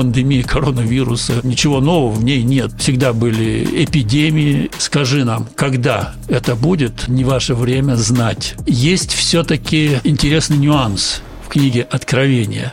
пандемии 0.00 0.40
коронавируса. 0.40 1.40
Ничего 1.42 1.78
нового 1.78 2.12
в 2.12 2.24
ней 2.24 2.42
нет. 2.42 2.72
Всегда 2.78 3.12
были 3.12 3.84
эпидемии. 3.84 4.70
Скажи 4.78 5.26
нам, 5.26 5.46
когда 5.54 6.14
это 6.26 6.56
будет, 6.56 7.06
не 7.06 7.22
ваше 7.22 7.54
время 7.54 7.96
знать. 7.96 8.54
Есть 8.66 9.12
все-таки 9.12 9.98
интересный 10.04 10.56
нюанс 10.56 11.20
в 11.44 11.48
книге 11.48 11.82
«Откровение». 11.82 12.72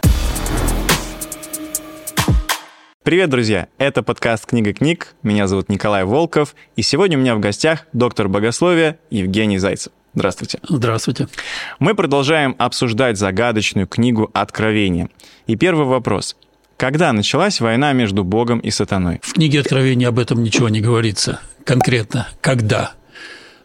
Привет, 3.03 3.29
друзья! 3.29 3.67
Это 3.77 4.03
подкаст 4.03 4.45
«Книга 4.45 4.71
книг». 4.71 5.13
Меня 5.21 5.47
зовут 5.47 5.67
Николай 5.67 6.05
Волков. 6.05 6.55
И 6.77 6.81
сегодня 6.81 7.17
у 7.17 7.21
меня 7.21 7.35
в 7.35 7.41
гостях 7.41 7.87
доктор 7.91 8.29
богословия 8.29 8.99
Евгений 9.09 9.57
Зайцев. 9.57 9.91
Здравствуйте. 10.13 10.59
Здравствуйте. 10.69 11.27
Мы 11.79 11.93
продолжаем 11.93 12.55
обсуждать 12.57 13.17
загадочную 13.17 13.85
книгу 13.85 14.31
«Откровение». 14.33 15.09
И 15.45 15.57
первый 15.57 15.87
вопрос. 15.87 16.37
Когда 16.77 17.11
началась 17.11 17.59
война 17.59 17.91
между 17.93 18.23
Богом 18.23 18.59
и 18.59 18.69
сатаной? 18.69 19.19
В 19.23 19.33
книге 19.33 19.61
Откровения 19.61 20.07
об 20.07 20.19
этом 20.19 20.43
ничего 20.43 20.69
не 20.69 20.79
говорится 20.79 21.39
конкретно. 21.65 22.27
Когда? 22.39 22.91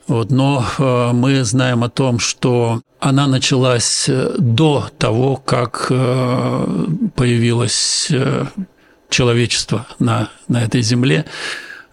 Вот, 0.08 0.30
но 0.30 0.64
э, 0.78 1.10
мы 1.12 1.44
знаем 1.44 1.84
о 1.84 1.90
том, 1.90 2.18
что 2.18 2.80
она 3.00 3.26
началась 3.26 4.08
э, 4.08 4.34
до 4.38 4.88
того, 4.98 5.36
как 5.36 5.88
э, 5.90 6.86
появилось 7.14 8.08
э, 8.10 8.46
человечество 9.10 9.86
на, 9.98 10.30
на 10.48 10.62
этой 10.62 10.80
земле. 10.80 11.26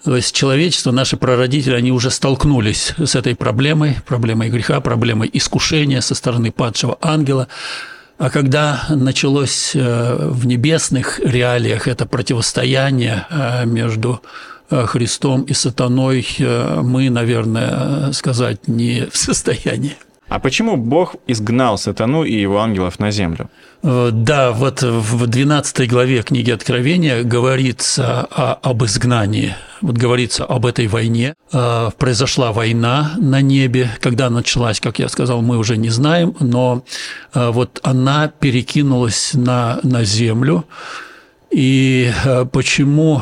То 0.04 0.16
есть 0.16 0.34
человечество, 0.34 0.91
наши 0.91 1.18
прародители, 1.18 1.76
они 1.76 1.91
уже 1.91 2.12
столкнулись 2.12 2.94
с 2.98 3.16
этой 3.16 3.36
проблемой, 3.36 3.98
проблемой 4.08 4.49
греха, 4.49 4.80
проблемой 4.80 5.30
искушения 5.34 5.99
со 5.99 6.16
стороны 6.16 6.52
падшего 6.54 6.98
ангела. 7.02 7.49
А 8.20 8.30
когда 8.30 8.84
началось 8.90 9.72
э, 9.73 10.30
в 10.30 10.46
небесных 10.46 11.22
реалиях 11.22 11.88
это 11.88 12.05
противостояние 12.05 13.26
э, 13.30 13.66
между 13.66 14.22
э, 14.70 14.86
Христом 14.88 15.44
и 15.44 15.54
сатаной, 15.54 16.27
мы, 16.38 17.10
наверное, 17.10 18.12
сказать 18.12 18.68
не 18.68 19.08
в 19.10 19.16
состоянии. 19.16 19.96
А 20.30 20.40
почему 20.40 20.77
Бог 20.77 21.16
изгнал 21.27 21.77
сатану 21.77 22.24
и 22.24 22.40
его 22.40 22.60
ангелов 22.60 22.99
на 22.99 23.12
землю? 23.12 23.49
Да, 23.84 24.52
вот 24.52 24.84
в 24.84 25.27
12 25.27 25.90
главе 25.90 26.21
книги 26.21 26.52
Откровения 26.52 27.24
говорится 27.24 28.27
о, 28.32 28.54
об 28.62 28.84
изгнании 28.84 29.55
вот 29.82 29.98
говорится 29.98 30.46
об 30.46 30.66
этой 30.66 30.88
войне. 30.88 31.36
А, 31.52 31.91
произошла 31.91 32.52
война 32.52 33.13
на 33.18 33.41
небе. 33.41 33.90
Когда 34.02 34.30
началась, 34.30 34.80
как 34.80 34.99
я 34.99 35.10
сказал, 35.10 35.41
мы 35.41 35.58
уже 35.58 35.77
не 35.77 35.90
знаем, 35.90 36.36
но 36.40 36.84
а, 37.34 37.52
вот 37.52 37.80
она 37.84 38.27
перекинулась 38.27 39.32
на, 39.34 39.80
на 39.84 40.04
землю. 40.04 40.66
И 41.52 42.12
почему, 42.52 43.20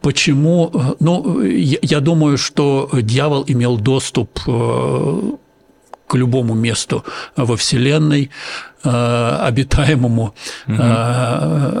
почему, 0.00 0.94
ну, 1.00 1.40
я 1.42 1.98
думаю, 1.98 2.38
что 2.38 2.88
дьявол 2.92 3.44
имел 3.48 3.78
доступ 3.78 4.38
к 6.06 6.14
любому 6.14 6.54
месту 6.54 7.04
во 7.36 7.56
Вселенной, 7.56 8.30
обитаемому, 8.84 10.34
угу. 10.66 10.82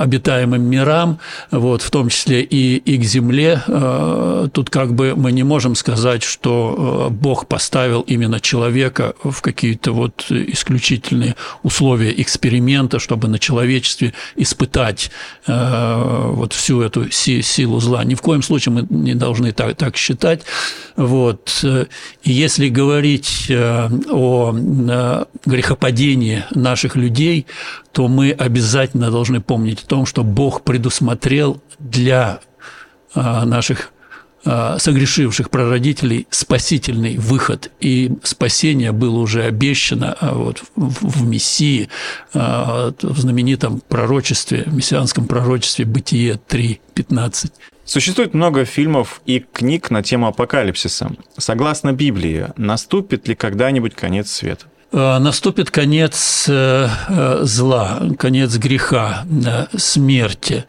обитаемым 0.00 0.62
мирам, 0.62 1.18
вот, 1.50 1.82
в 1.82 1.90
том 1.90 2.08
числе 2.08 2.42
и, 2.42 2.76
и 2.76 2.98
к 2.98 3.04
Земле. 3.04 3.62
Э, 3.66 4.48
тут 4.52 4.70
как 4.70 4.94
бы 4.94 5.14
мы 5.14 5.32
не 5.32 5.42
можем 5.42 5.74
сказать, 5.74 6.22
что 6.22 7.08
Бог 7.10 7.46
поставил 7.46 8.00
именно 8.02 8.40
человека 8.40 9.14
в 9.22 9.40
какие-то 9.42 9.92
вот 9.92 10.26
исключительные 10.30 11.36
условия 11.62 12.12
эксперимента, 12.20 12.98
чтобы 12.98 13.28
на 13.28 13.38
человечестве 13.38 14.14
испытать 14.36 15.10
вот 15.46 16.52
всю 16.52 16.80
эту 16.80 17.10
силу 17.10 17.80
зла. 17.80 18.04
Ни 18.04 18.14
в 18.14 18.22
коем 18.22 18.42
случае 18.42 18.72
мы 18.72 18.86
не 18.88 19.14
должны 19.14 19.52
так, 19.52 19.76
так 19.76 19.96
считать. 19.96 20.42
Вот. 20.96 21.64
И 22.22 22.32
если 22.32 22.68
говорить 22.68 23.50
о 23.50 24.54
грехопадении 25.44 26.44
наших 26.54 26.93
всех 26.94 26.96
людей, 26.96 27.46
то 27.92 28.08
мы 28.08 28.30
обязательно 28.30 29.10
должны 29.10 29.40
помнить 29.40 29.82
о 29.82 29.86
том, 29.86 30.06
что 30.06 30.24
Бог 30.24 30.62
предусмотрел 30.62 31.60
для 31.78 32.40
а, 33.14 33.44
наших 33.44 33.90
а, 34.44 34.78
согрешивших 34.78 35.50
прародителей 35.50 36.26
спасительный 36.30 37.16
выход, 37.16 37.70
и 37.80 38.12
спасение 38.22 38.92
было 38.92 39.18
уже 39.18 39.44
обещано 39.44 40.16
а, 40.20 40.34
вот, 40.34 40.62
в 40.76 41.26
Мессии, 41.26 41.88
в 42.34 43.18
знаменитом 43.18 43.80
пророчестве, 43.88 44.64
мессианском 44.66 45.26
пророчестве 45.26 45.84
Бытие 45.84 46.38
3.15. 46.48 47.52
Существует 47.86 48.32
много 48.34 48.64
фильмов 48.64 49.20
и 49.26 49.40
книг 49.40 49.90
на 49.90 50.02
тему 50.02 50.26
апокалипсиса. 50.26 51.10
Согласно 51.36 51.92
Библии, 51.92 52.46
наступит 52.56 53.28
ли 53.28 53.34
когда-нибудь 53.34 53.94
конец 53.94 54.30
света? 54.30 54.66
Э, 54.94 55.18
наступит 55.18 55.72
конец 55.72 56.46
э, 56.48 56.88
э, 57.08 57.38
зла, 57.42 58.00
конец 58.16 58.56
греха, 58.56 59.26
смерти. 59.76 60.64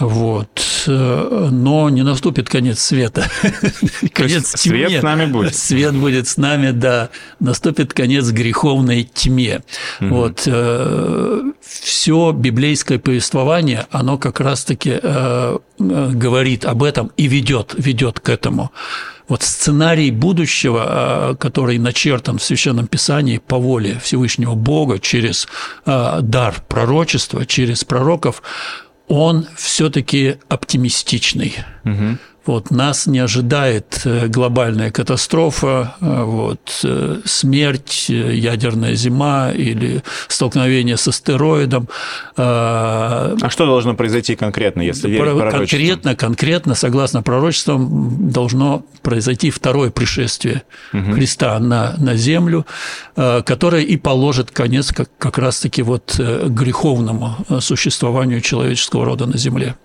Вот. 0.00 0.60
Но 0.86 1.88
не 1.88 2.02
наступит 2.02 2.48
конец 2.48 2.80
света. 2.80 3.30
конец 4.12 4.54
тьме. 4.54 4.88
Свет 4.88 5.00
с 5.00 5.02
нами 5.04 5.26
будет. 5.26 5.54
Свет 5.54 5.94
будет 5.94 6.26
с 6.26 6.36
нами, 6.36 6.72
да. 6.72 7.10
Наступит 7.38 7.94
конец 7.94 8.28
греховной 8.30 9.04
тьме. 9.04 9.62
Угу. 10.00 10.08
Вот. 10.08 10.48
Все 11.60 12.32
библейское 12.32 12.98
повествование, 12.98 13.86
оно 13.92 14.18
как 14.18 14.40
раз-таки 14.40 15.00
говорит 15.78 16.64
об 16.64 16.82
этом 16.82 17.12
и 17.16 17.28
ведет, 17.28 17.76
ведет 17.78 18.18
к 18.18 18.28
этому 18.30 18.72
вот 19.28 19.42
сценарий 19.42 20.10
будущего, 20.10 20.84
а, 20.86 21.34
который 21.34 21.78
начертан 21.78 22.38
в 22.38 22.42
Священном 22.42 22.86
Писании 22.86 23.38
по 23.38 23.58
воле 23.58 23.98
Всевышнего 24.02 24.54
Бога 24.54 24.98
через 24.98 25.48
а, 25.86 26.20
дар 26.20 26.62
пророчества, 26.68 27.46
через 27.46 27.84
пророков, 27.84 28.42
он 29.08 29.46
все-таки 29.56 30.36
оптимистичный. 30.48 31.54
Угу. 31.84 32.18
Вот, 32.46 32.70
нас 32.70 33.06
не 33.06 33.20
ожидает 33.20 34.02
э, 34.04 34.26
глобальная 34.28 34.90
катастрофа, 34.90 35.96
э, 36.00 36.22
вот, 36.24 36.80
э, 36.84 37.20
смерть, 37.24 38.06
ядерная 38.08 38.94
зима 38.94 39.50
или 39.50 40.02
столкновение 40.28 40.98
с 40.98 41.08
астероидом. 41.08 41.88
А 42.36 43.34
что 43.48 43.66
должно 43.66 43.94
произойти 43.94 44.36
конкретно, 44.36 44.82
если 44.82 45.08
верить 45.08 45.38
Про, 45.38 45.50
Конкретно, 45.50 46.16
конкретно, 46.16 46.74
согласно 46.74 47.22
пророчествам, 47.22 48.30
должно 48.30 48.84
произойти 49.02 49.50
второе 49.50 49.90
пришествие 49.90 50.62
угу. 50.92 51.12
Христа 51.12 51.58
на, 51.58 51.94
на 51.98 52.16
землю, 52.16 52.66
которое 53.14 53.82
и 53.82 53.96
положит 53.96 54.50
конец 54.50 54.92
как, 54.92 55.08
как 55.18 55.38
раз-таки 55.38 55.82
вот 55.82 56.18
греховному 56.18 57.36
существованию 57.60 58.40
человеческого 58.40 59.04
рода 59.04 59.26
на 59.26 59.38
земле. 59.38 59.76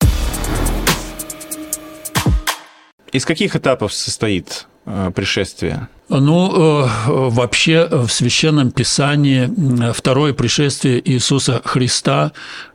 Из 3.12 3.26
каких 3.26 3.56
этапов 3.56 3.94
состоит 3.94 4.68
э, 4.86 5.12
пришествие? 5.16 5.88
Ну, 6.10 6.86
э, 6.86 6.90
вообще 7.08 7.88
в 7.90 8.10
Священном 8.10 8.72
Писании 8.72 9.92
второе 9.94 10.34
пришествие 10.34 11.02
Иисуса 11.10 11.62
Христа, 11.64 12.32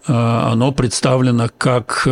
э, 0.06 0.12
оно 0.12 0.72
представлено 0.72 1.48
как 1.56 2.08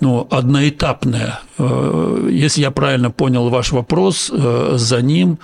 ну, 0.00 0.26
одноэтапное. 0.30 1.38
Если 1.58 2.60
я 2.60 2.70
правильно 2.70 3.10
понял 3.10 3.48
ваш 3.48 3.72
вопрос, 3.72 4.32
за 4.32 5.02
ним 5.02 5.38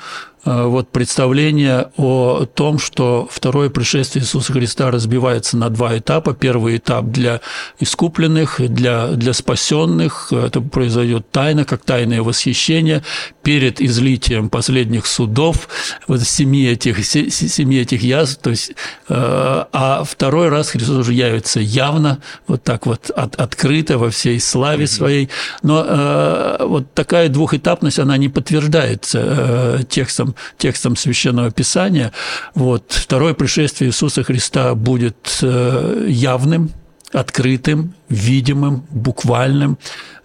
Э, 0.49 0.65
вот 0.65 0.91
представление 0.91 1.91
о 1.97 2.47
том, 2.47 2.79
что 2.79 3.29
второе 3.31 3.71
пришествие 3.71 4.23
Иисуса 4.23 4.53
Христа 4.53 4.91
разбивается 4.91 5.57
на 5.57 5.69
два 5.69 5.99
этапа. 5.99 6.33
Первый 6.33 6.77
этап 6.77 7.07
для 7.07 7.41
искупленных, 7.81 8.61
для, 8.61 9.09
для 9.09 9.33
спасенных. 9.33 10.33
Это 10.33 10.61
произойдет 10.61 11.31
тайно, 11.31 11.65
как 11.65 11.85
тайное 11.85 12.23
восхищение 12.23 13.03
перед 13.43 13.81
излитием 13.81 14.49
последних 14.49 15.07
судов, 15.07 15.69
вот 16.07 16.21
семи 16.23 16.67
этих, 16.67 17.05
семи 17.05 17.79
этих 17.79 18.03
язв. 18.03 18.41
То 18.41 18.51
есть, 18.51 18.71
э, 18.71 18.75
а 19.09 20.05
второй 20.05 20.49
раз 20.49 20.71
Христос 20.71 20.97
уже 20.97 21.13
явится 21.13 21.61
явно, 21.61 22.19
вот 22.47 22.63
так 22.63 22.87
вот 22.87 23.11
от, 23.11 23.35
открыто 23.37 23.99
во 23.99 24.11
всей 24.11 24.41
славе 24.41 24.87
своей. 24.87 25.29
Но 25.63 25.85
э, 25.85 25.98
вот 26.61 26.93
такая 26.95 27.29
двухэтапность, 27.29 27.99
она 27.99 28.17
не 28.17 28.29
подтверждается 28.29 29.85
текстом 29.89 30.35
текстом 30.57 30.97
Священного 30.97 31.51
Писания. 31.51 32.13
Вот. 32.55 32.85
Второе 32.91 33.35
пришествие 33.35 33.91
Иисуса 33.91 34.23
Христа 34.23 34.75
будет 34.75 35.39
э, 35.43 36.07
явным, 36.09 36.71
открытым, 37.13 37.95
видимым, 38.09 38.87
буквальным. 38.91 39.79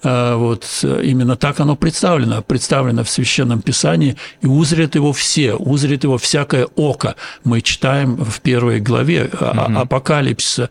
Вот 0.03 0.65
именно 0.83 1.37
так 1.37 1.61
оно 1.61 1.77
представлено, 1.77 2.41
представлено 2.41 3.05
в 3.05 3.09
Священном 3.09 3.61
Писании, 3.61 4.17
и 4.41 4.47
узрят 4.47 4.95
его 4.95 5.13
все, 5.13 5.53
узрят 5.53 6.03
его 6.03 6.17
всякое 6.17 6.67
око. 6.75 7.15
Мы 7.45 7.61
читаем 7.61 8.17
в 8.17 8.41
первой 8.41 8.81
главе 8.81 9.29
угу. 9.31 9.79
Апокалипсиса. 9.79 10.69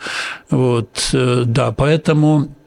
Вот, 0.50 1.08
э, 1.14 1.44
да, 1.46 1.72
поэтому 1.72 2.42
э, 2.44 2.61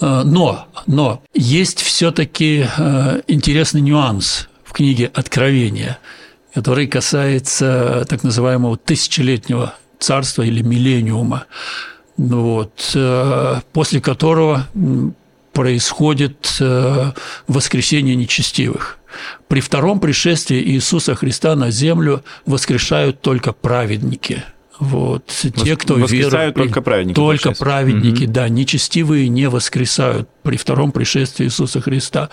но, 0.00 0.66
но 0.86 1.22
есть 1.34 1.80
все-таки 1.80 2.66
э, 2.76 3.20
интересный 3.28 3.80
нюанс 3.80 4.48
в 4.64 4.72
книге 4.72 5.10
Откровения, 5.14 5.98
который 6.54 6.86
касается 6.86 8.04
так 8.08 8.22
называемого 8.22 8.76
тысячелетнего 8.76 9.74
царства 9.98 10.42
или 10.42 10.62
миллениума 10.62 11.46
вот, 12.16 12.92
э, 12.94 13.60
после 13.72 14.00
которого 14.00 14.66
происходит 15.52 16.56
э, 16.60 17.12
воскресение 17.46 18.14
нечестивых. 18.14 18.98
При 19.48 19.60
втором 19.60 20.00
пришествии 20.00 20.62
Иисуса 20.62 21.14
Христа 21.14 21.54
на 21.54 21.70
землю 21.70 22.24
воскрешают 22.46 23.20
только 23.20 23.52
праведники. 23.52 24.42
Вот. 24.80 25.26
Те, 25.26 25.76
кто 25.76 25.94
воскресают 25.94 26.56
верует, 26.56 26.70
только 26.70 26.82
праведники. 26.82 27.14
Только 27.14 27.52
праведники, 27.52 28.24
угу. 28.24 28.32
да. 28.32 28.48
Нечестивые 28.48 29.28
не 29.28 29.48
воскресают 29.48 30.28
при 30.42 30.56
втором 30.56 30.92
пришествии 30.92 31.46
Иисуса 31.46 31.80
Христа. 31.80 32.30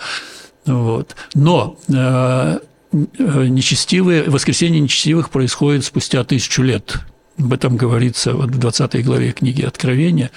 Вот. 0.66 1.14
Но 1.34 1.78
э, 1.88 2.58
э 2.92 3.46
нечестивые, 3.48 4.24
воскресение 4.24 4.80
нечестивых 4.80 5.30
происходит 5.30 5.84
спустя 5.84 6.24
тысячу 6.24 6.62
лет 6.62 7.00
об 7.40 7.52
этом 7.52 7.76
говорится 7.76 8.34
вот 8.34 8.50
в 8.50 8.58
20 8.58 9.04
главе 9.04 9.32
книги 9.32 9.62
Откровения. 9.62 10.30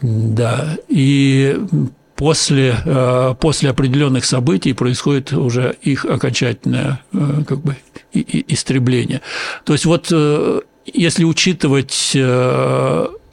Да, 0.00 0.76
и 0.88 1.58
после, 2.16 2.76
э, 2.84 3.34
после 3.40 3.70
определенных 3.70 4.24
событий 4.24 4.72
происходит 4.72 5.32
уже 5.32 5.76
их 5.82 6.04
окончательное 6.04 7.00
э, 7.12 7.42
как 7.46 7.60
бы, 7.60 7.76
истребление. 8.12 9.20
То 9.64 9.72
есть 9.72 9.84
вот 9.84 10.12
если 10.86 11.24
учитывать 11.24 12.16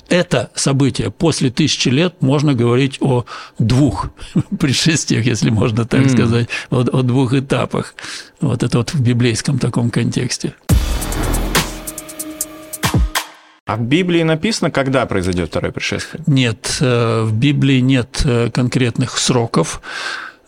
это 0.09 0.49
событие 0.55 1.11
после 1.11 1.49
тысячи 1.51 1.89
лет 1.89 2.21
можно 2.21 2.53
говорить 2.53 2.97
о 2.99 3.25
двух 3.57 4.09
пришествиях, 4.59 5.25
если 5.25 5.49
можно 5.49 5.85
так 5.85 6.01
mm. 6.01 6.09
сказать, 6.09 6.49
о, 6.69 6.79
о 6.79 7.03
двух 7.03 7.33
этапах. 7.33 7.93
Вот 8.41 8.63
это 8.63 8.79
вот 8.79 8.93
в 8.93 9.01
библейском 9.01 9.59
таком 9.59 9.89
контексте. 9.89 10.53
А 13.65 13.75
в 13.75 13.81
Библии 13.81 14.23
написано, 14.23 14.71
когда 14.71 15.05
произойдет 15.05 15.49
второе 15.49 15.71
пришествие? 15.71 16.23
Нет, 16.25 16.77
э, 16.81 17.21
в 17.21 17.33
Библии 17.33 17.79
нет 17.81 18.23
э, 18.25 18.49
конкретных 18.49 19.15
сроков. 19.19 19.81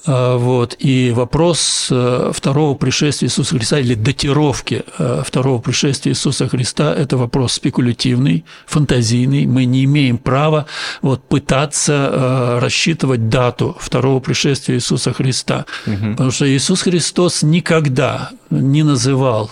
Э, 0.05 0.37
вот. 0.37 0.75
И 0.79 1.11
вопрос 1.11 1.91
второго 2.31 2.75
пришествия 2.75 3.27
Иисуса 3.27 3.55
Христа 3.55 3.79
или 3.79 3.95
датировки 3.95 4.83
второго 5.23 5.61
пришествия 5.61 6.11
Иисуса 6.11 6.47
Христа– 6.47 6.93
это 6.97 7.17
вопрос 7.17 7.53
спекулятивный, 7.53 8.45
фантазийный. 8.65 9.45
Мы 9.45 9.65
не 9.65 9.85
имеем 9.85 10.17
права 10.17 10.65
вот, 11.01 11.23
пытаться 11.27 12.59
рассчитывать 12.61 13.29
дату 13.29 13.77
второго 13.79 14.19
пришествия 14.19 14.75
Иисуса 14.75 15.13
Христа. 15.13 15.65
Угу. 15.87 16.11
Потому 16.11 16.31
что 16.31 16.49
Иисус 16.49 16.81
Христос 16.81 17.43
никогда 17.43 18.31
не 18.49 18.83
называл 18.83 19.49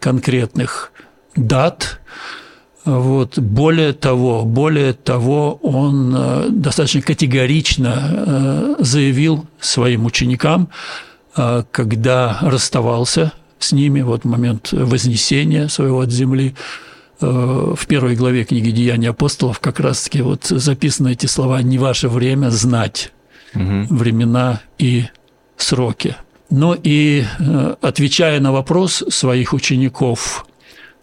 конкретных 0.00 0.92
дат, 1.36 2.00
вот. 2.84 3.38
Более 3.38 3.92
того, 3.92 4.44
более 4.44 4.92
того, 4.92 5.54
он 5.62 6.14
э, 6.16 6.48
достаточно 6.50 7.00
категорично 7.00 7.94
э, 8.10 8.74
заявил 8.80 9.46
своим 9.60 10.04
ученикам, 10.04 10.68
э, 11.36 11.62
когда 11.70 12.38
расставался 12.40 13.32
с 13.60 13.70
ними, 13.72 14.00
вот 14.00 14.24
в 14.24 14.28
момент 14.28 14.72
вознесения 14.72 15.68
своего 15.68 16.00
от 16.00 16.10
земли, 16.10 16.54
в 17.20 17.86
первой 17.86 18.16
главе 18.16 18.42
книги 18.42 18.72
«Деяния 18.72 19.10
апостолов» 19.10 19.60
как 19.60 19.78
раз-таки 19.78 20.22
вот 20.22 20.46
записаны 20.46 21.12
эти 21.12 21.26
слова 21.26 21.62
«не 21.62 21.78
ваше 21.78 22.08
время 22.08 22.50
знать 22.50 23.12
угу. 23.54 23.86
времена 23.90 24.60
и 24.76 25.04
сроки». 25.56 26.16
Но 26.50 26.76
и 26.82 27.24
отвечая 27.80 28.40
на 28.40 28.50
вопрос 28.50 29.04
своих 29.08 29.52
учеников, 29.52 30.44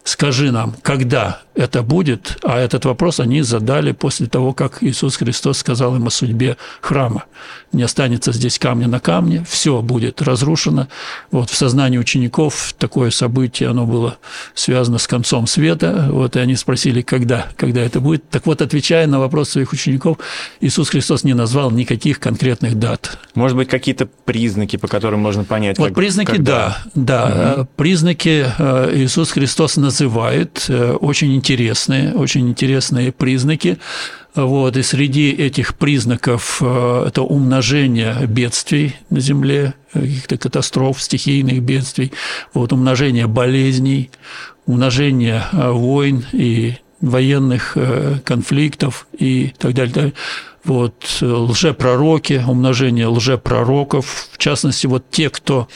скажи 0.03 0.51
нам, 0.51 0.75
когда 0.81 1.41
это 1.59 1.83
будет, 1.83 2.37
а 2.41 2.57
этот 2.57 2.85
вопрос 2.85 3.19
они 3.19 3.41
задали 3.41 3.91
после 3.91 4.27
того, 4.27 4.53
как 4.53 4.81
Иисус 4.81 5.17
Христос 5.17 5.57
сказал 5.57 5.93
им 5.97 6.07
о 6.07 6.09
судьбе 6.09 6.55
храма. 6.79 7.25
Не 7.73 7.83
останется 7.83 8.31
здесь 8.31 8.57
камня 8.57 8.87
на 8.87 9.01
камне, 9.01 9.45
все 9.47 9.81
будет 9.81 10.21
разрушено. 10.21 10.87
Вот 11.31 11.49
в 11.49 11.55
сознании 11.57 11.97
учеников 11.97 12.73
такое 12.77 13.11
событие, 13.11 13.69
оно 13.69 13.85
было 13.85 14.17
связано 14.53 14.99
с 14.99 15.07
концом 15.07 15.47
света, 15.47 16.07
вот, 16.09 16.37
и 16.37 16.39
они 16.39 16.55
спросили, 16.55 17.01
когда, 17.01 17.47
когда 17.57 17.81
это 17.81 17.99
будет. 17.99 18.29
Так 18.29 18.45
вот, 18.45 18.61
отвечая 18.61 19.05
на 19.07 19.19
вопрос 19.19 19.49
своих 19.49 19.73
учеников, 19.73 20.17
Иисус 20.61 20.87
Христос 20.87 21.25
не 21.25 21.33
назвал 21.33 21.71
никаких 21.71 22.21
конкретных 22.21 22.79
дат. 22.79 23.19
Может 23.35 23.57
быть, 23.57 23.67
какие-то 23.67 24.05
признаки, 24.05 24.77
по 24.77 24.87
которым 24.87 25.19
можно 25.19 25.43
понять? 25.43 25.77
Вот 25.77 25.89
как, 25.89 25.95
признаки, 25.95 26.31
когда? 26.31 26.77
да, 26.95 27.27
да. 27.27 27.53
Угу. 27.57 27.67
Признаки 27.75 28.45
э, 28.57 28.91
Иисус 28.95 29.31
Христос 29.31 29.75
называет 29.75 30.65
э, 30.69 30.93
очень 30.93 31.35
интересные 31.35 31.48
интересные, 31.49 32.13
очень 32.13 32.47
интересные 32.47 33.11
признаки. 33.11 33.79
Вот, 34.35 34.77
и 34.77 34.83
среди 34.83 35.31
этих 35.31 35.75
признаков 35.75 36.59
э, 36.61 37.05
это 37.07 37.23
умножение 37.23 38.15
бедствий 38.27 38.95
на 39.09 39.19
Земле, 39.19 39.73
каких-то 39.91 40.37
катастроф, 40.37 41.01
стихийных 41.01 41.63
бедствий, 41.63 42.13
вот, 42.53 42.71
умножение 42.71 43.25
болезней, 43.25 44.11
умножение 44.67 45.43
э, 45.51 45.71
войн 45.71 46.23
и 46.31 46.75
военных 47.01 47.73
э, 47.75 48.19
конфликтов 48.23 49.07
и 49.17 49.53
так 49.57 49.73
далее. 49.73 49.93
Так 49.93 50.03
далее. 50.03 50.13
Вот, 50.65 51.19
лжепророки, 51.21 52.43
умножение 52.45 53.07
лжепророков, 53.07 54.27
в 54.33 54.37
частности, 54.37 54.87
вот 54.87 55.09
те, 55.09 55.29
кто 55.29 55.69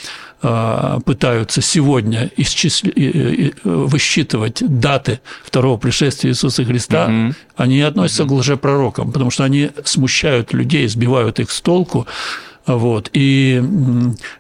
а, 0.46 1.00
пытаются 1.00 1.62
сегодня 1.62 2.30
исчисли, 2.36 3.54
высчитывать 3.64 4.62
даты 4.62 5.22
второго 5.44 5.78
пришествия 5.78 6.32
Иисуса 6.32 6.66
Христа, 6.66 7.06
угу. 7.06 7.34
они 7.56 7.82
относятся 7.82 8.26
угу. 8.26 8.36
к 8.36 8.40
лжепророкам, 8.40 9.14
потому 9.14 9.32
что 9.32 9.46
они 9.46 9.72
смущают 9.86 10.54
людей, 10.54 10.86
сбивают 10.90 11.40
их 11.40 11.50
с 11.50 11.62
толку, 11.62 12.06
вот. 12.66 13.10
И 13.14 13.62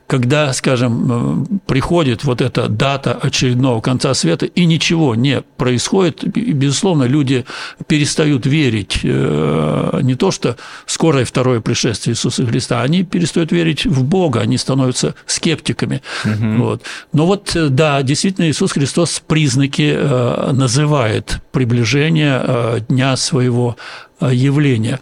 когда, 0.08 0.54
скажем, 0.54 1.60
приходит 1.66 2.24
вот 2.24 2.42
эта 2.42 2.68
дата 2.70 3.14
очередного 3.14 3.82
конца 3.82 4.14
света, 4.14 4.46
и 4.46 4.66
ничего 4.66 5.16
не 5.16 5.42
происходит, 5.42 6.24
безусловно, 6.24 7.04
люди 7.04 7.46
перестают 7.88 8.46
верить 8.46 9.00
э, 9.04 10.00
не 10.04 10.16
то, 10.16 10.32
что 10.32 10.56
скорое 10.86 11.26
второе 11.26 11.60
пришествие 11.60 12.14
Иисуса 12.14 12.46
Христа, 12.46 12.82
они 12.82 13.04
перестают 13.04 13.52
верить 13.52 13.86
в 13.86 14.04
Бога, 14.04 14.40
они 14.40 14.58
становятся 14.58 15.16
скептиками. 15.26 16.02
Угу. 16.24 16.64
Вот. 16.64 16.84
Но 17.12 17.26
вот, 17.26 17.56
да, 17.56 18.02
действительно, 18.04 18.50
Иисус 18.50 18.72
Христос 18.72 19.22
признаки 19.26 19.94
э, 19.96 20.52
называет 20.54 21.42
приближение 21.52 22.42
э, 22.42 22.80
дня 22.88 23.18
своего 23.18 23.76
Э, 24.24 24.30
явления. 24.34 25.00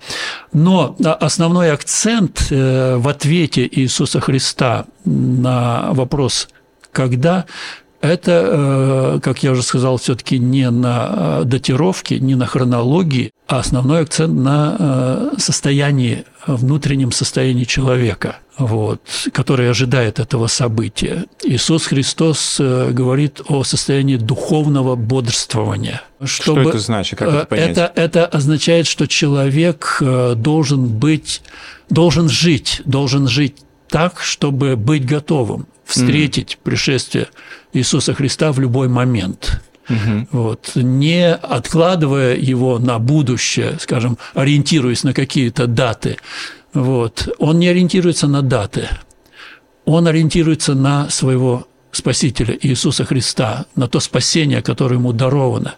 Но 0.54 0.96
основной 1.00 1.72
акцент 1.72 2.48
э, 2.50 2.98
в 2.98 3.08
ответе 3.08 3.68
Иисуса 3.72 4.20
Христа 4.20 4.86
на 5.06 5.94
вопрос 5.94 6.50
«когда» 6.92 7.46
это, 8.02 9.16
э, 9.16 9.20
как 9.22 9.44
я 9.44 9.52
уже 9.52 9.64
сказал, 9.64 9.98
все-таки 9.98 10.40
не 10.40 10.70
на 10.70 11.44
датировке, 11.44 12.20
не 12.20 12.36
на 12.36 12.46
хронологии, 12.46 13.32
а 13.48 13.60
основной 13.60 14.02
акцент 14.02 14.34
на 14.34 15.32
состоянии, 15.38 16.26
внутреннем 16.48 17.12
состоянии 17.12 17.66
человека– 17.66 18.38
вот, 18.62 19.02
который 19.34 19.70
ожидает 19.70 20.20
этого 20.20 20.48
события. 20.48 21.26
Иисус 21.44 21.86
Христос 21.86 22.58
э, 22.60 22.92
говорит 22.92 23.42
о 23.48 23.64
состоянии 23.64 24.18
духовного 24.18 24.96
бодрствования. 24.96 26.02
Чтобы, 26.24 26.62
что 26.62 26.70
это 26.70 26.80
значит? 26.80 27.20
Как 27.20 27.30
это 27.30 27.46
понять? 27.46 27.72
Это, 27.72 27.92
это 27.96 28.26
означает, 28.26 28.88
что 28.88 29.08
человек 29.08 29.98
э, 30.02 30.36
должен 30.36 30.88
быть, 30.88 31.42
должен 31.90 32.30
жить, 32.30 32.82
должен 32.86 33.28
жить 33.28 33.58
так, 33.90 34.22
чтобы 34.22 34.76
быть 34.76 35.06
готовым 35.06 35.68
встретить 35.92 36.54
mm. 36.54 36.58
пришествие 36.64 37.28
Иисуса 37.74 38.14
Христа 38.14 38.52
в 38.52 38.60
любой 38.60 38.88
момент. 38.88 39.62
Угу. 39.90 40.28
Вот, 40.32 40.72
не 40.76 41.34
откладывая 41.34 42.36
его 42.36 42.80
на 42.80 43.00
будущее, 43.00 43.78
скажем, 43.80 44.18
ориентируясь 44.34 45.04
на 45.04 45.14
какие-то 45.14 45.68
даты, 45.68 46.18
вот. 46.74 47.28
Он 47.40 47.60
не 47.60 47.68
ориентируется 47.68 48.28
на 48.28 48.42
даты, 48.42 48.88
он 49.86 50.08
ориентируется 50.08 50.76
на 50.76 51.10
своего 51.10 51.68
Спасителя 51.92 52.58
Иисуса 52.62 53.04
Христа, 53.04 53.66
на 53.76 53.88
то 53.90 54.00
спасение, 54.00 54.62
которое 54.62 54.96
ему 54.96 55.12
даровано. 55.12 55.76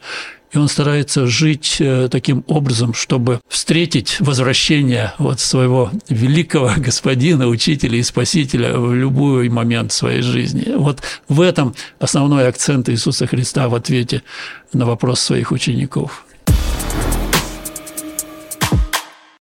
И 0.54 0.58
он 0.58 0.68
старается 0.68 1.26
жить 1.26 1.78
э, 1.80 2.08
таким 2.12 2.44
образом, 2.48 2.94
чтобы 2.94 3.42
встретить 3.48 4.18
возвращение 4.20 5.14
вот 5.18 5.40
своего 5.40 5.92
великого 6.10 6.72
господина, 6.78 7.48
учителя 7.48 7.98
и 7.98 8.04
спасителя 8.04 8.78
в 8.78 8.94
любой 8.94 9.50
момент 9.50 9.92
своей 9.92 10.22
жизни. 10.22 10.76
Вот 10.76 11.02
в 11.28 11.42
этом 11.42 11.74
основной 12.00 12.48
акцент 12.48 12.88
Иисуса 12.90 13.26
Христа 13.26 13.68
в 13.68 13.76
ответе 13.76 14.22
на 14.74 14.86
вопрос 14.86 15.22
своих 15.22 15.52
учеников. 15.52 16.26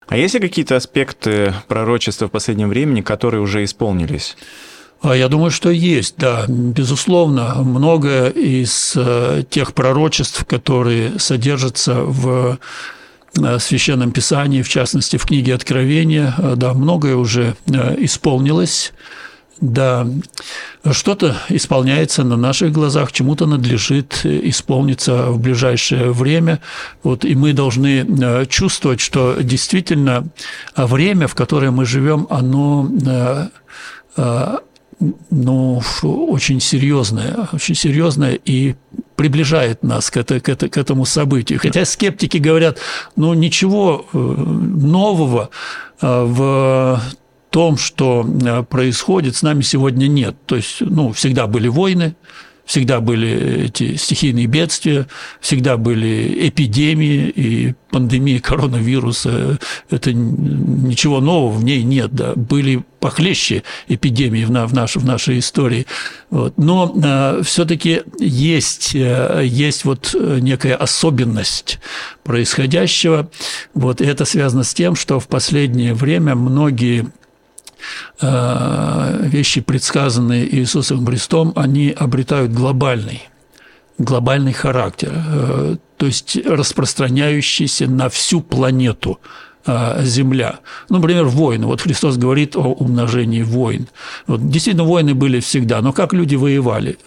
А 0.06 0.16
есть 0.16 0.34
ли 0.34 0.40
какие-то 0.40 0.76
аспекты 0.76 1.54
пророчества 1.68 2.26
в 2.26 2.30
последнем 2.32 2.68
времени, 2.68 3.00
которые 3.00 3.40
уже 3.40 3.62
исполнились? 3.62 4.36
А 5.02 5.16
я 5.16 5.28
думаю, 5.28 5.50
что 5.50 5.70
есть, 5.70 6.16
да, 6.18 6.44
безусловно, 6.46 7.54
многое 7.64 8.28
из 8.28 8.92
э, 8.96 9.44
тех 9.48 9.72
пророчеств, 9.72 10.44
которые 10.44 11.18
содержатся 11.18 12.02
в 12.02 12.58
э, 13.38 13.58
Священном 13.58 14.12
Писании, 14.12 14.60
в 14.60 14.68
частности, 14.68 15.16
в 15.16 15.24
книге 15.24 15.54
Откровения, 15.54 16.34
э, 16.36 16.52
да, 16.54 16.74
многое 16.74 17.16
уже 17.16 17.56
исполнилось, 17.66 18.92
да, 19.62 20.06
что-то 20.90 21.34
исполняется 21.48 22.22
на 22.22 22.36
наших 22.36 22.70
глазах, 22.70 23.10
чему-то 23.10 23.46
надлежит 23.46 24.20
исполниться 24.24 25.30
в 25.30 25.38
ближайшее 25.38 26.12
время. 26.12 26.60
Вот, 27.02 27.24
и 27.24 27.34
мы 27.34 27.54
должны 27.54 28.46
чувствовать, 28.48 29.00
что 29.00 29.36
действительно 29.40 30.28
время, 30.76 31.26
в 31.26 31.34
которое 31.34 31.70
мы 31.70 31.84
живем, 31.84 32.26
оно 32.30 32.90
ну, 35.30 35.82
очень 36.02 36.60
серьезное, 36.60 37.48
очень 37.52 37.74
серьезное 37.74 38.34
и 38.34 38.74
приближает 39.16 39.82
нас 39.82 40.10
к, 40.10 40.16
это, 40.16 40.40
к, 40.40 40.48
это, 40.48 40.68
к 40.68 40.76
этому 40.76 41.04
событию. 41.04 41.58
Хотя 41.58 41.84
скептики 41.84 42.36
говорят, 42.38 42.78
ну, 43.16 43.34
ничего 43.34 44.06
э, 44.12 44.18
нового 44.18 45.50
э, 46.00 46.24
в 46.24 47.00
том, 47.50 47.76
что 47.76 48.26
э, 48.26 48.62
происходит, 48.62 49.36
с 49.36 49.42
нами 49.42 49.62
сегодня 49.62 50.06
нет. 50.06 50.36
То 50.46 50.56
есть, 50.56 50.76
ну, 50.80 51.12
всегда 51.12 51.46
были 51.46 51.68
войны, 51.68 52.14
всегда 52.70 53.00
были 53.00 53.64
эти 53.64 53.96
стихийные 53.96 54.46
бедствия, 54.46 55.08
всегда 55.40 55.76
были 55.76 56.48
эпидемии 56.48 57.28
и 57.28 57.74
пандемия 57.90 58.38
коронавируса. 58.38 59.58
Это 59.90 60.12
ничего 60.12 61.20
нового 61.20 61.50
в 61.58 61.64
ней 61.64 61.82
нет, 61.82 62.14
да. 62.14 62.32
Были 62.36 62.84
похлеще 63.00 63.64
эпидемии 63.88 64.44
в, 64.44 64.50
в, 64.50 64.72
наш, 64.72 64.94
в 64.94 65.04
нашей 65.04 65.40
истории. 65.40 65.88
Вот. 66.30 66.58
Но 66.58 66.94
э, 66.94 67.42
все-таки 67.42 68.02
есть, 68.20 68.94
э, 68.94 69.42
есть 69.44 69.84
вот 69.84 70.14
некая 70.14 70.76
особенность 70.76 71.80
происходящего. 72.22 73.32
Вот. 73.74 74.00
И 74.00 74.04
это 74.04 74.24
связано 74.24 74.62
с 74.62 74.72
тем, 74.74 74.94
что 74.94 75.18
в 75.18 75.26
последнее 75.26 75.92
время 75.92 76.36
многие 76.36 77.10
Э, 77.10 77.19
вещи, 78.20 79.60
предсказанные 79.60 80.54
Иисусом 80.56 81.06
Христом, 81.06 81.52
они 81.56 81.90
обретают 81.90 82.52
глобальный, 82.52 83.22
глобальный 84.00 84.52
характер, 84.52 85.12
э, 85.14 85.76
то 85.96 86.06
есть 86.06 86.36
распространяющийся 86.46 87.86
на 87.86 88.08
всю 88.08 88.40
планету 88.40 89.20
э, 89.66 90.02
Земля. 90.04 90.60
Ну, 90.88 90.96
например, 90.96 91.26
войны. 91.26 91.66
Вот 91.66 91.82
Христос 91.82 92.16
говорит 92.16 92.56
о 92.56 92.72
умножении 92.72 93.42
войн. 93.42 93.88
Вот, 94.26 94.48
действительно, 94.48 94.84
войны 94.84 95.14
были 95.14 95.40
всегда, 95.40 95.82
но 95.82 95.92
как 95.92 96.12
люди 96.12 96.34
воевали? 96.34 96.98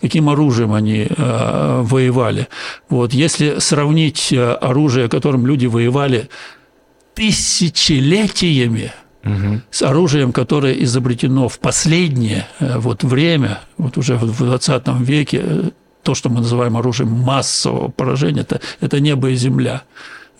каким 0.00 0.28
оружием 0.28 0.72
они 0.72 1.06
э, 1.08 1.80
воевали. 1.84 2.48
Вот, 2.88 3.14
если 3.14 3.60
сравнить 3.60 4.32
оружие, 4.32 5.08
которым 5.08 5.46
люди 5.46 5.66
воевали 5.66 6.28
тысячелетиями, 7.14 8.92
угу. 9.24 9.60
с 9.70 9.82
оружием, 9.82 10.32
которое 10.32 10.72
изобретено 10.84 11.48
в 11.48 11.58
последнее 11.58 12.46
э, 12.60 12.78
вот 12.78 13.04
время, 13.04 13.60
вот 13.76 13.98
уже 13.98 14.16
в 14.16 14.36
20 14.36 14.88
веке, 15.00 15.40
э, 15.42 15.70
то, 16.02 16.14
что 16.14 16.28
мы 16.28 16.40
называем 16.40 16.76
оружием 16.76 17.10
массового 17.10 17.88
поражения, 17.88 18.40
это, 18.40 18.60
это 18.80 19.00
небо 19.00 19.30
и 19.30 19.34
земля. 19.34 19.82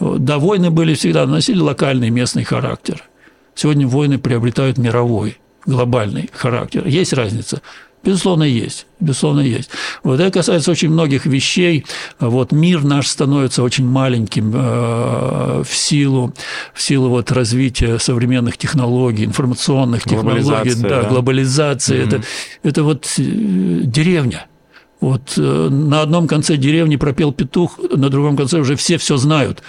Да, 0.00 0.38
войны 0.38 0.70
были 0.70 0.94
всегда, 0.94 1.26
носили 1.26 1.60
локальный 1.60 2.10
местный 2.10 2.44
характер. 2.44 3.04
Сегодня 3.54 3.86
войны 3.86 4.18
приобретают 4.18 4.78
мировой, 4.78 5.38
глобальный 5.66 6.30
характер. 6.32 6.86
Есть 6.86 7.12
разница. 7.12 7.62
Безусловно, 8.04 8.42
есть. 8.42 8.86
Безусловно, 8.98 9.40
есть. 9.40 9.70
Вот 10.02 10.20
это 10.20 10.30
касается 10.30 10.70
очень 10.70 10.90
многих 10.90 11.26
вещей. 11.26 11.84
Вот 12.18 12.52
мир 12.52 12.82
наш 12.82 13.06
становится 13.06 13.62
очень 13.62 13.86
маленьким 13.86 14.52
э, 14.54 15.62
в 15.62 15.74
силу, 15.74 16.34
в 16.74 16.82
силу 16.82 17.08
вот 17.08 17.30
развития 17.30 17.98
современных 17.98 18.56
технологий, 18.58 19.24
информационных 19.24 20.04
технологий, 20.04 20.74
да, 20.74 21.02
да. 21.02 21.08
глобализации. 21.08 21.98
Mm-hmm. 21.98 22.06
Это, 22.06 22.22
это 22.62 22.82
вот 22.82 23.06
э, 23.18 23.22
деревня. 23.84 24.46
Вот 25.00 25.34
э, 25.36 25.68
на 25.68 26.02
одном 26.02 26.26
конце 26.26 26.56
деревни 26.56 26.96
пропел 26.96 27.32
петух, 27.32 27.78
на 27.78 28.08
другом 28.08 28.36
конце 28.36 28.58
уже 28.58 28.76
все 28.76 28.98
все 28.98 29.16
знают. 29.16 29.62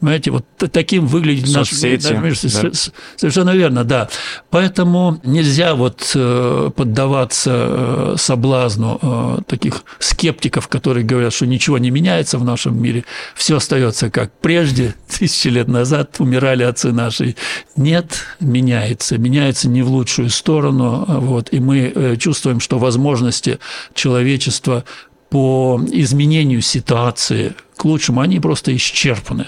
Понимаете, 0.00 0.30
вот 0.30 0.44
таким 0.58 1.06
выглядит 1.06 1.46
наш, 1.54 1.72
наш 1.72 1.82
мир. 1.82 2.00
Да. 2.02 2.70
Совершенно 3.16 3.54
верно, 3.54 3.82
да. 3.82 4.10
Поэтому 4.50 5.18
нельзя 5.24 5.74
вот 5.74 6.12
э, 6.14 6.70
поддаваться 6.76 7.50
э, 7.54 8.14
соблазну 8.18 8.98
э, 9.00 9.38
таких 9.46 9.84
скептиков, 9.98 10.68
которые 10.68 11.02
говорят, 11.04 11.32
что 11.32 11.46
ничего 11.46 11.78
не 11.78 11.90
меняется 11.90 12.36
в 12.36 12.44
нашем 12.44 12.80
мире, 12.80 13.04
все 13.34 13.56
остается 13.56 14.10
как 14.10 14.32
прежде, 14.40 14.94
тысячи 15.18 15.48
лет 15.48 15.66
назад 15.66 16.16
умирали 16.18 16.62
отцы 16.62 16.92
наши. 16.92 17.34
Нет, 17.74 18.18
меняется. 18.38 19.16
Меняется 19.16 19.66
не 19.68 19.80
в 19.80 19.90
лучшую 19.90 20.28
сторону. 20.28 21.06
Вот, 21.08 21.48
и 21.52 21.58
мы 21.58 22.16
чувствуем, 22.20 22.60
что 22.60 22.78
возможности 22.78 23.58
человечества 23.94 24.84
по 25.30 25.80
изменению 25.90 26.60
ситуации 26.60 27.54
к 27.76 27.84
лучшему, 27.84 28.20
они 28.20 28.40
просто 28.40 28.74
исчерпаны. 28.76 29.46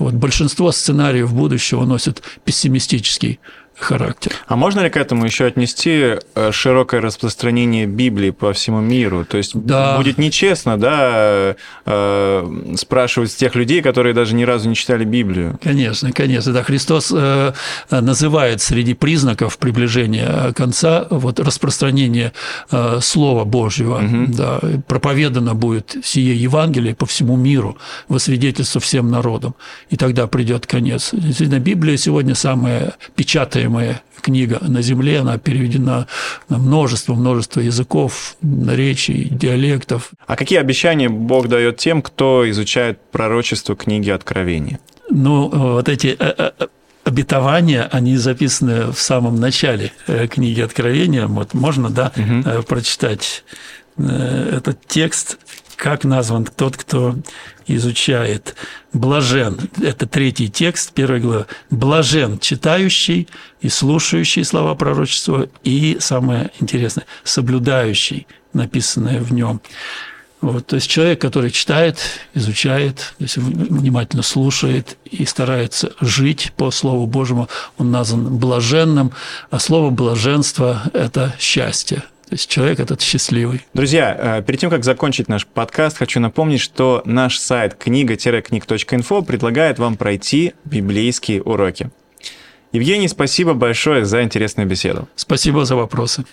Вот 0.00 0.14
большинство 0.14 0.72
сценариев 0.72 1.32
будущего 1.32 1.84
носят 1.84 2.22
пессимистический 2.44 3.38
характер. 3.82 4.32
А 4.46 4.56
можно 4.56 4.80
ли 4.80 4.90
к 4.90 4.96
этому 4.96 5.24
еще 5.24 5.46
отнести 5.46 6.18
э, 6.34 6.52
широкое 6.52 7.00
распространение 7.00 7.86
Библии 7.86 8.30
по 8.30 8.52
всему 8.52 8.80
миру? 8.80 9.24
То 9.24 9.38
есть 9.38 9.52
да. 9.54 9.96
будет 9.96 10.18
нечестно, 10.18 10.78
да, 10.78 11.56
э, 11.86 12.74
спрашивать 12.76 13.36
тех 13.36 13.54
людей, 13.54 13.82
которые 13.82 14.14
даже 14.14 14.34
ни 14.34 14.44
разу 14.44 14.68
не 14.68 14.74
читали 14.74 15.04
Библию? 15.04 15.58
Конечно, 15.62 16.12
конечно. 16.12 16.52
Да, 16.52 16.62
Христос 16.62 17.12
э, 17.14 17.52
называет 17.90 18.60
среди 18.60 18.94
признаков 18.94 19.58
приближения 19.58 20.52
конца 20.52 21.06
вот 21.10 21.40
распространение 21.40 22.32
Слова 23.00 23.44
Божьего. 23.44 23.98
Угу. 23.98 24.26
Да, 24.34 24.60
проповедано 24.86 25.54
будет 25.54 25.96
сие 26.02 26.36
Евангелие 26.36 26.94
по 26.94 27.06
всему 27.06 27.36
миру, 27.36 27.78
во 28.08 28.18
свидетельство 28.18 28.80
всем 28.80 29.10
народам. 29.10 29.54
И 29.88 29.96
тогда 29.96 30.26
придет 30.26 30.66
конец. 30.66 31.10
Действительно, 31.12 31.60
Библия 31.60 31.96
сегодня 31.96 32.34
самая 32.34 32.94
печатая 33.14 33.68
читаемая 33.70 34.02
книга 34.20 34.58
на 34.60 34.82
земле, 34.82 35.20
она 35.20 35.38
переведена 35.38 36.06
на 36.48 36.58
множество-множество 36.58 37.60
языков, 37.60 38.36
наречий, 38.42 39.28
диалектов. 39.30 40.10
А 40.26 40.36
какие 40.36 40.58
обещания 40.58 41.08
Бог 41.08 41.48
дает 41.48 41.78
тем, 41.78 42.02
кто 42.02 42.48
изучает 42.50 42.98
пророчество 43.12 43.76
книги 43.76 44.10
Откровения? 44.10 44.78
Ну, 45.10 45.48
вот 45.48 45.88
эти 45.88 46.16
э, 46.18 46.34
э, 46.58 46.66
обетования, 47.04 47.88
они 47.90 48.16
записаны 48.16 48.92
в 48.92 48.98
самом 48.98 49.36
начале 49.36 49.92
э, 50.06 50.26
книги 50.26 50.60
Откровения. 50.60 51.26
Вот 51.26 51.54
можно, 51.54 51.88
да, 51.88 52.12
угу. 52.16 52.62
прочитать 52.64 53.44
этот 53.96 54.78
текст 54.86 55.38
как 55.80 56.04
назван 56.04 56.44
тот, 56.44 56.76
кто 56.76 57.16
изучает. 57.66 58.54
Блажен– 58.92 59.58
это 59.82 60.06
третий 60.06 60.50
текст, 60.50 60.92
первая 60.92 61.20
глава. 61.20 61.46
Блажен 61.70 62.38
читающий 62.38 63.28
и 63.62 63.70
слушающий 63.70 64.44
слова 64.44 64.74
пророчества, 64.74 65.48
и 65.64 65.96
самое 65.98 66.50
интересное– 66.60 67.06
соблюдающий 67.24 68.26
написанное 68.52 69.20
в 69.20 69.32
нем. 69.32 69.62
Вот, 70.42 70.66
то 70.66 70.76
есть 70.76 70.90
человек, 70.90 71.20
который 71.20 71.50
читает, 71.50 71.98
изучает, 72.34 73.14
то 73.16 73.24
есть 73.24 73.38
внимательно 73.38 74.22
слушает 74.22 74.98
и 75.04 75.24
старается 75.24 75.92
жить 76.00 76.52
по 76.56 76.70
Слову 76.70 77.06
Божьему, 77.06 77.48
он 77.78 77.90
назван 77.90 78.36
блаженным, 78.36 79.12
а 79.50 79.58
слово 79.58 79.90
блаженство– 79.90 80.82
это 80.92 81.34
счастье, 81.38 82.02
то 82.30 82.34
есть 82.34 82.48
человек 82.48 82.78
этот 82.78 83.02
счастливый. 83.02 83.60
Друзья, 83.74 84.38
э, 84.38 84.42
перед 84.44 84.60
тем, 84.60 84.70
как 84.70 84.84
закончить 84.84 85.26
наш 85.26 85.48
подкаст, 85.48 85.98
хочу 85.98 86.20
напомнить, 86.20 86.60
что 86.60 87.02
наш 87.04 87.40
сайт 87.40 87.74
книга-книг.инфо 87.74 89.22
предлагает 89.22 89.80
вам 89.80 89.96
пройти 89.96 90.54
библейские 90.64 91.42
уроки. 91.42 91.90
Евгений, 92.70 93.08
спасибо 93.08 93.54
большое 93.54 94.04
за 94.04 94.22
интересную 94.22 94.68
беседу. 94.68 95.08
Спасибо 95.16 95.64
за 95.64 95.74
вопросы. 95.74 96.24